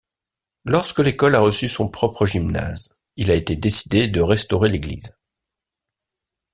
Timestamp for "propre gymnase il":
1.87-3.29